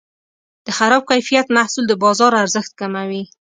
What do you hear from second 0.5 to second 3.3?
د خراب کیفیت محصول د بازار ارزښت کموي.